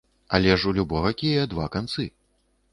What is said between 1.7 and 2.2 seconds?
канцы.